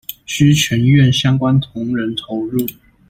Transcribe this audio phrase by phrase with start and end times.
[0.25, 2.65] 需全院相關同仁投入